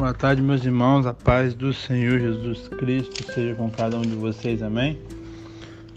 [0.00, 1.04] Boa tarde, meus irmãos.
[1.04, 4.62] A paz do Senhor Jesus Cristo seja com cada um de vocês.
[4.62, 4.98] Amém?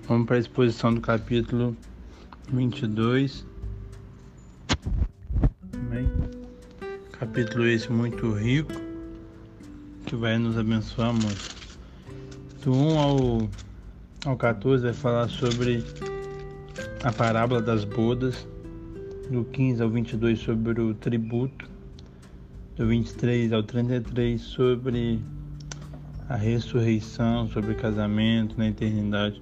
[0.10, 1.73] Vamos para a exposição do capítulo
[2.52, 3.45] 22.
[5.71, 6.12] Amém?
[7.13, 8.73] Capítulo esse muito rico
[10.05, 11.55] que vai nos abençoar muito.
[12.62, 13.49] Do 1 ao,
[14.26, 15.81] ao 14 vai falar sobre
[17.05, 18.45] a parábola das bodas.
[19.30, 21.73] Do 15 ao 22 sobre o tributo
[22.76, 25.20] do 23 ao 33 sobre
[26.27, 29.41] a ressurreição, sobre casamento na eternidade.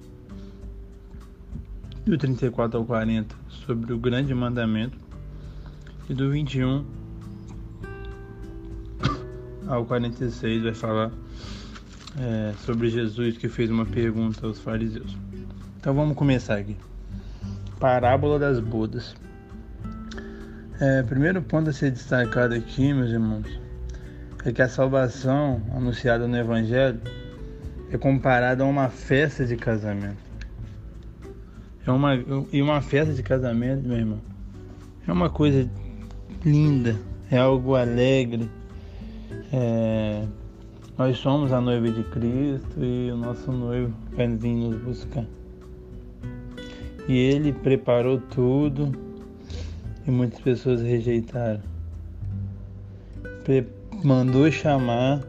[2.04, 4.98] Do 34 ao 40 sobre o grande mandamento.
[6.10, 6.84] E do 21
[9.66, 11.12] ao 46 vai falar
[12.18, 15.16] é, sobre Jesus que fez uma pergunta aos fariseus.
[15.78, 16.76] Então vamos começar aqui.
[17.78, 19.14] Parábola das bodas.
[20.84, 23.46] É, primeiro ponto a ser destacado aqui, meus irmãos,
[24.44, 27.00] é que a salvação anunciada no Evangelho
[27.92, 30.18] é comparada a uma festa de casamento.
[31.86, 32.16] É uma,
[32.52, 34.20] e uma festa de casamento, meu irmão,
[35.06, 35.70] é uma coisa
[36.44, 36.96] linda,
[37.30, 38.50] é algo alegre.
[39.52, 40.26] É,
[40.98, 45.26] nós somos a noiva de Cristo e o nosso noivo vai vir nos buscar.
[47.06, 49.11] E ele preparou tudo
[50.06, 51.62] e muitas pessoas rejeitaram.
[54.02, 55.22] Mandou chamar,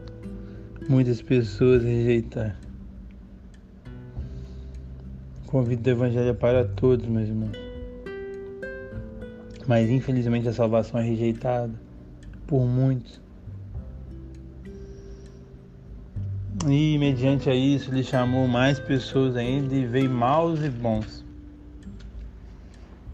[0.88, 2.54] muitas pessoas rejeitaram.
[5.46, 7.56] O convite do Evangelho para todos, meus irmãos.
[9.66, 11.72] Mas infelizmente a salvação é rejeitada
[12.46, 13.20] por muitos.
[16.66, 21.23] E mediante a isso ele chamou mais pessoas ainda e veio maus e bons.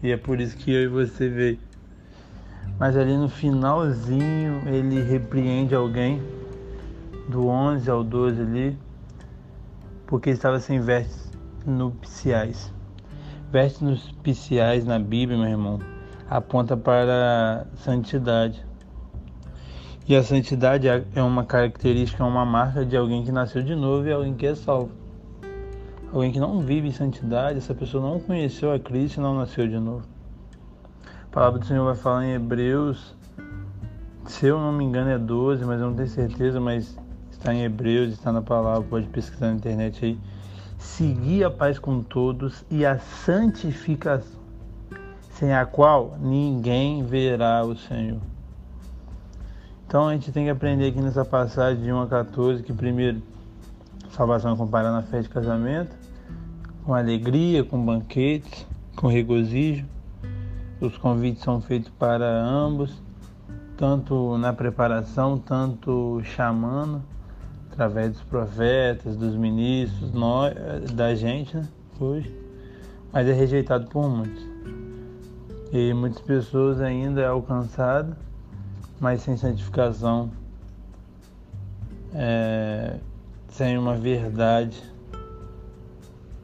[0.03, 1.59] E é por isso que eu e você veio.
[2.79, 6.21] Mas ali no finalzinho ele repreende alguém,
[7.29, 8.77] do 11 ao 12 ali,
[10.07, 11.31] porque estava sem vestes
[11.65, 12.73] nupciais.
[13.51, 15.79] Vestes nupciais na Bíblia, meu irmão,
[16.29, 18.65] aponta para a santidade.
[20.07, 24.07] E a santidade é uma característica, é uma marca de alguém que nasceu de novo
[24.07, 25.00] e alguém que é salvo.
[26.13, 29.65] Alguém que não vive em santidade, essa pessoa não conheceu a Cristo e não nasceu
[29.65, 30.03] de novo.
[31.05, 33.15] A palavra do Senhor vai falar em Hebreus,
[34.25, 36.97] se eu não me engano é 12, mas eu não tenho certeza, mas
[37.31, 40.19] está em Hebreus, está na palavra, pode pesquisar na internet aí.
[40.77, 44.39] Seguir a paz com todos e a santificação,
[45.29, 48.19] sem a qual ninguém verá o Senhor.
[49.87, 53.21] Então a gente tem que aprender aqui nessa passagem de 1 a 14 que primeiro
[54.11, 55.95] salvação comparada na festa de casamento,
[56.85, 59.85] com alegria, com banquetes, com regozijo.
[60.79, 63.01] Os convites são feitos para ambos,
[63.77, 67.01] tanto na preparação, tanto chamando,
[67.71, 70.53] através dos profetas, dos ministros, nós,
[70.91, 71.67] da gente, né,
[71.99, 72.35] hoje,
[73.11, 74.43] mas é rejeitado por muitos.
[75.71, 78.15] E muitas pessoas ainda é alcançado,
[78.99, 80.29] mas sem santificação,
[82.13, 82.97] é,
[83.51, 84.81] sem uma verdade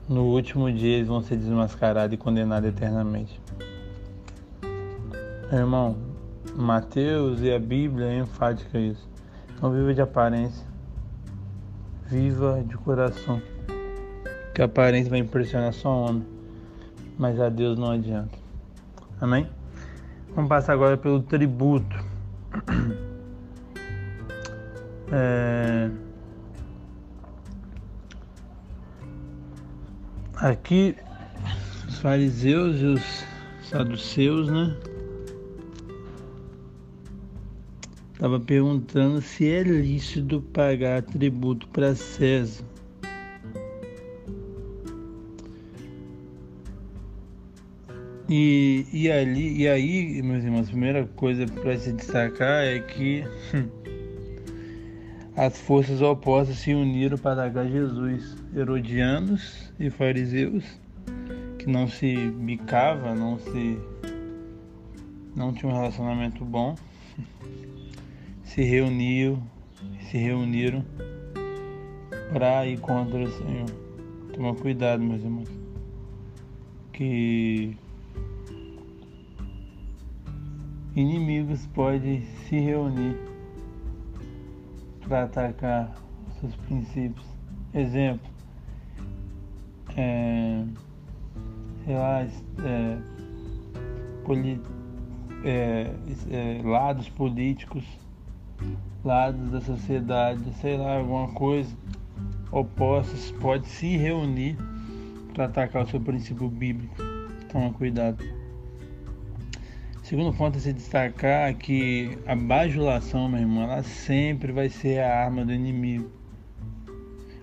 [0.08, 3.42] no último dia eles vão ser desmascarados e condenados eternamente.
[5.52, 5.98] Irmão,
[6.56, 9.08] Mateus e a Bíblia é enfática isso.
[9.62, 10.66] Não viva de aparência.
[12.06, 13.42] Viva de coração.
[14.54, 16.26] Que a aparência vai impressionar só homem.
[17.18, 18.38] Mas a Deus não adianta.
[19.20, 19.50] Amém?
[20.36, 21.98] Vamos passar agora pelo tributo.
[25.10, 25.90] É...
[30.40, 30.96] Aqui
[31.88, 33.26] os fariseus e os
[33.64, 34.78] saduceus, né?
[38.14, 42.64] Estava perguntando se é lícito pagar tributo para César.
[48.30, 53.24] E, e, ali, e aí, meus irmãos, a primeira coisa para se destacar é que
[55.38, 60.66] as forças opostas se uniram para atacar Jesus, herodianos e fariseus,
[61.60, 63.78] que não se bicava, não se
[65.36, 66.76] não tinha um relacionamento bom,
[68.44, 69.38] se reuniu,
[70.10, 70.84] se reuniram
[72.34, 73.70] para ir contra o Senhor.
[74.34, 75.50] Toma cuidado, meus irmãos,
[76.92, 77.78] que
[80.96, 83.37] inimigos podem se reunir
[85.08, 85.94] para atacar
[86.40, 87.26] seus princípios.
[87.74, 88.28] Exemplo,
[89.96, 90.64] é,
[91.86, 92.22] sei lá,
[92.64, 92.98] é,
[95.44, 95.92] é,
[96.32, 97.84] é, lados políticos
[99.04, 101.74] lados da sociedade, sei lá, alguma coisa
[102.52, 104.58] opostas pode se reunir
[105.34, 106.96] para atacar o seu princípio bíblico.
[107.52, 108.24] Toma cuidado.
[110.08, 115.02] Segundo ponto a se destacar é que a bajulação, meu irmão, ela sempre vai ser
[115.02, 116.10] a arma do inimigo.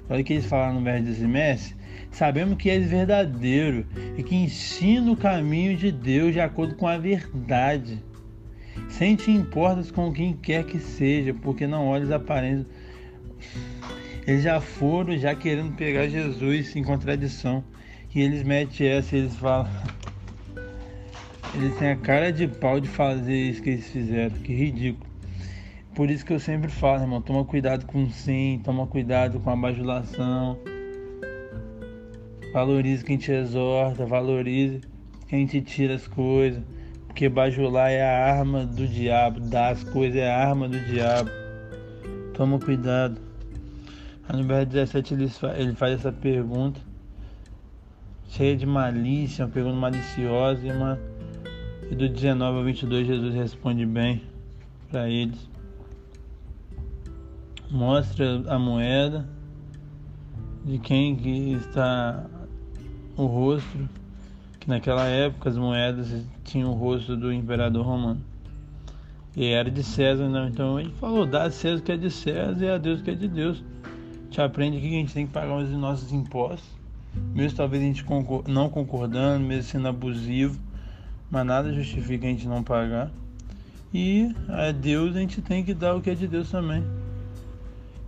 [0.08, 1.76] Olha o que eles falam no verso 10
[2.11, 6.96] Sabemos que és verdadeiro e que ensina o caminho de Deus de acordo com a
[6.96, 8.02] verdade.
[8.88, 12.67] Sem te importas com quem quer que seja, porque não olhes a aparência.
[14.26, 17.62] Eles já foram já querendo pegar Jesus em contradição.
[18.14, 19.70] E eles metem essa e eles falam.
[21.56, 24.37] Eles têm a cara de pau de fazer isso que eles fizeram.
[24.39, 25.09] Que ridículo.
[25.95, 29.51] Por isso que eu sempre falo, irmão, toma cuidado com o sim, toma cuidado com
[29.51, 30.59] a bajulação.
[32.53, 34.81] Valorize quem te exorta, valorize
[35.29, 36.62] quem te tira as coisas.
[37.06, 41.31] Porque bajular é a arma do diabo, dar as coisas é a arma do diabo.
[42.35, 43.21] Toma cuidado.
[44.29, 46.81] Aí no verso 17 ele faz, ele faz essa pergunta,
[48.31, 50.99] cheia de malícia, uma pergunta maliciosa, e, uma,
[51.94, 54.20] e do 19 ao 22 Jesus responde bem
[54.91, 55.49] para eles.
[57.70, 59.29] Mostra a moeda
[60.64, 62.26] de quem que está
[63.17, 63.88] o rosto,
[64.58, 68.20] que naquela época as moedas tinham o rosto do imperador romano.
[69.37, 70.49] E era de César, não.
[70.49, 73.14] Então ele falou: dá a César que é de César e a Deus que é
[73.14, 73.62] de Deus
[74.35, 76.69] gente aprende que a gente tem que pagar os nossos impostos,
[77.32, 78.05] mesmo talvez a gente
[78.49, 80.58] não concordando, mesmo sendo abusivo,
[81.34, 83.10] mas nada justifica a gente não pagar.
[83.92, 86.84] E a Deus a gente tem que dar o que é de Deus também,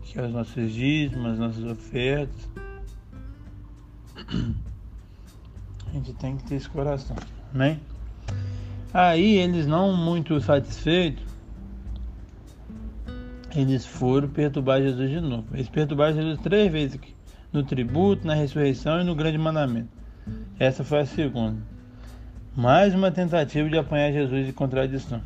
[0.04, 2.48] que é os nossos dízimos, as nossas ofertas.
[5.88, 7.16] A gente tem que ter esse coração,
[7.52, 7.80] amém?
[8.94, 11.24] Aí eles não muito satisfeitos,
[13.56, 15.46] eles foram perturbar Jesus de novo.
[15.52, 17.14] Eles perturbaram Jesus três vezes aqui:
[17.52, 19.88] no tributo, na ressurreição e no grande mandamento.
[20.58, 21.75] Essa foi a segunda.
[22.56, 25.20] Mais uma tentativa de apanhar Jesus de contradição.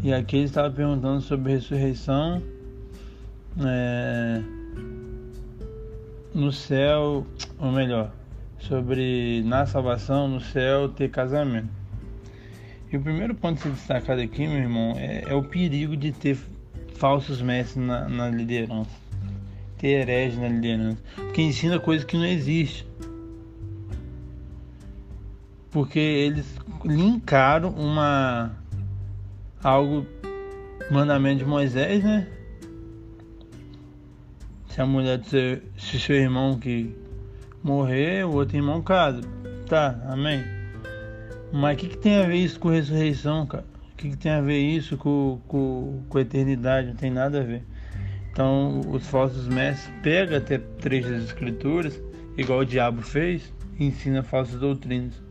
[0.00, 2.40] E aqui ele estava perguntando sobre ressurreição
[3.66, 4.40] é,
[6.32, 7.26] no céu,
[7.58, 8.12] ou melhor,
[8.60, 11.68] sobre na salvação, no céu, ter casamento.
[12.92, 16.12] E o primeiro ponto a ser destacado aqui, meu irmão, é, é o perigo de
[16.12, 16.38] ter
[16.94, 18.90] falsos mestres na, na liderança.
[19.78, 21.02] Ter herege na liderança.
[21.16, 22.91] Porque ensina coisas que não existem.
[25.72, 26.46] Porque eles
[26.84, 28.52] linkaram uma
[29.62, 30.06] algo
[30.90, 32.28] mandamento de Moisés, né?
[34.68, 36.94] Se a mulher do seu, se seu irmão que
[37.62, 39.22] morrer, o outro irmão casa.
[39.66, 40.44] Tá, amém.
[41.52, 43.64] Mas o que, que tem a ver isso com ressurreição, cara?
[43.92, 46.88] O que, que tem a ver isso com, com, com eternidade?
[46.88, 47.64] Não tem nada a ver.
[48.30, 52.00] Então, os falsos mestres pegam até trechos das escrituras,
[52.36, 55.22] igual o diabo fez, e ensina falsas doutrinas.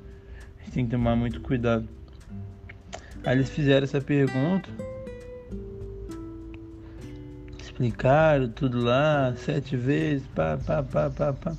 [0.63, 1.87] Gente tem que tomar muito cuidado.
[3.23, 4.69] Aí eles fizeram essa pergunta,
[7.59, 11.55] explicaram tudo lá, sete vezes, pá, pá, pá, pá, pá.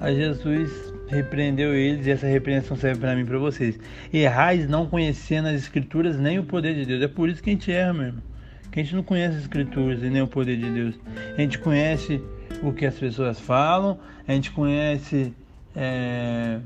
[0.00, 3.78] Aí Jesus repreendeu eles e essa repreensão serve para mim e para vocês.
[4.12, 7.02] Errais não conhecendo as escrituras nem o poder de Deus.
[7.02, 8.22] É por isso que a gente erra mesmo.
[8.70, 10.98] Que a gente não conhece as escrituras e nem o poder de Deus.
[11.36, 12.20] A gente conhece
[12.62, 15.32] o que as pessoas falam, a gente conhece
[15.76, 16.60] é,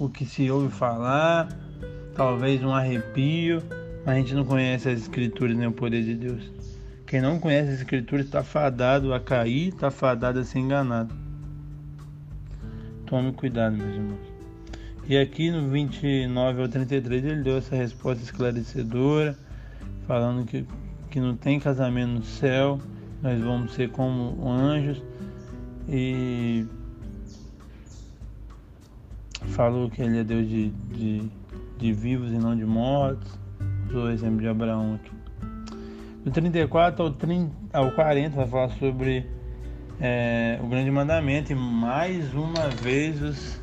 [0.00, 1.48] o que se ouve falar,
[2.16, 3.62] talvez um arrepio,
[4.04, 6.50] mas a gente não conhece as escrituras nem o poder de Deus.
[7.06, 11.14] Quem não conhece as escrituras está fadado a cair, está fadado a ser enganado.
[13.04, 14.30] Tome cuidado, meus irmãos.
[15.06, 19.36] E aqui no 29 ao 33 ele deu essa resposta esclarecedora,
[20.06, 20.64] falando que,
[21.10, 22.80] que não tem casamento no céu,
[23.20, 25.02] nós vamos ser como anjos.
[25.88, 26.64] E
[29.60, 31.30] falou que ele é Deus de, de,
[31.76, 33.38] de vivos e não de mortos.
[33.90, 35.12] Usou o exemplo de Abraão aqui.
[36.24, 39.26] Do 34 ao, 30, ao 40 vai falar sobre
[40.00, 43.60] é, o grande mandamento e mais uma vez os,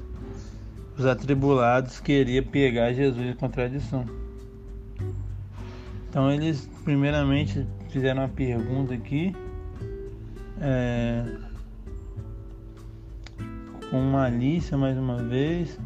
[1.00, 4.06] os atribulados queriam pegar Jesus em contradição.
[6.08, 9.36] Então eles primeiramente fizeram uma pergunta aqui
[10.62, 11.26] é,
[13.90, 15.80] com malícia mais uma vez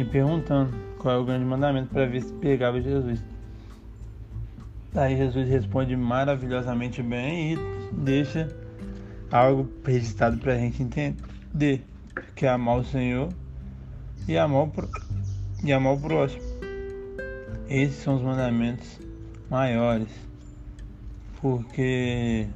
[0.00, 3.22] e perguntando qual é o grande mandamento para ver se pegava Jesus.
[4.94, 7.58] Aí Jesus responde maravilhosamente bem e
[7.92, 8.48] deixa
[9.30, 11.84] algo registrado para a gente entender
[12.34, 13.28] que é amar o Senhor
[14.26, 14.72] e amar o,
[15.62, 16.42] e amar o próximo.
[17.68, 18.98] Esses são os mandamentos
[19.48, 20.08] maiores,
[21.40, 22.48] porque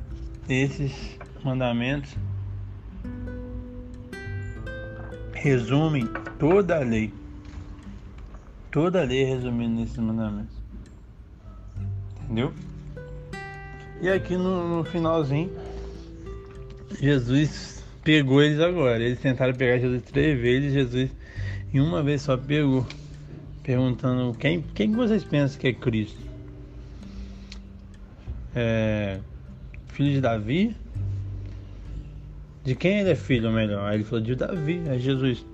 [0.49, 2.17] esses mandamentos
[5.35, 6.09] resumem
[6.39, 7.13] toda a lei.
[8.75, 10.57] Toda a lei resumida nesses mandamentos.
[12.25, 12.53] Entendeu?
[14.03, 15.49] E aqui no, no finalzinho,
[17.01, 19.01] Jesus pegou eles agora.
[19.01, 21.11] Eles tentaram pegar Jesus três vezes, Jesus
[21.73, 22.85] em uma vez só pegou,
[23.63, 26.19] perguntando quem, quem vocês pensam que é Cristo?
[28.57, 29.21] É,
[29.87, 30.77] filho de Davi?
[32.65, 33.89] De quem ele é filho, melhor?
[33.89, 35.47] Aí ele falou de Davi, é Jesus.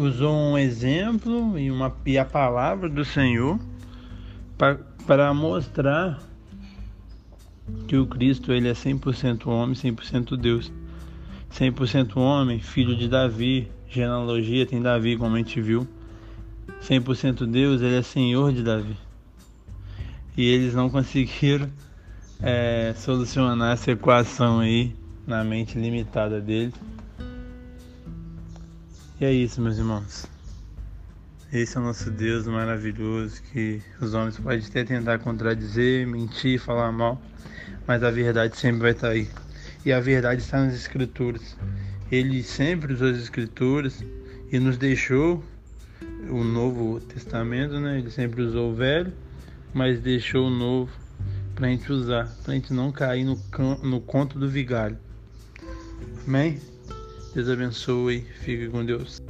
[0.00, 3.58] Usou um exemplo e, uma, e a palavra do Senhor
[5.06, 6.18] para mostrar
[7.86, 10.72] que o Cristo ele é 100% homem, 100% Deus.
[11.52, 15.86] 100% homem, filho de Davi, genealogia tem Davi, como a gente viu.
[16.82, 18.96] 100% Deus, ele é senhor de Davi.
[20.36, 21.70] E eles não conseguiram
[22.40, 24.94] é, solucionar essa equação aí
[25.26, 26.74] na mente limitada deles.
[29.20, 30.28] E é isso, meus irmãos.
[31.52, 36.92] Esse é o nosso Deus maravilhoso que os homens podem até tentar contradizer, mentir, falar
[36.92, 37.20] mal,
[37.84, 39.28] mas a verdade sempre vai estar aí.
[39.84, 41.56] E a verdade está nas Escrituras.
[42.12, 44.04] Ele sempre usou as Escrituras
[44.52, 45.42] e nos deixou
[46.30, 47.98] o Novo Testamento, né?
[47.98, 49.12] Ele sempre usou o Velho,
[49.74, 50.92] mas deixou o Novo
[51.56, 53.36] para a gente usar, para a gente não cair no,
[53.82, 54.96] no conto do vigário.
[56.24, 56.60] Amém?
[57.34, 58.24] Deus abençoe.
[58.40, 59.20] Fique com Deus.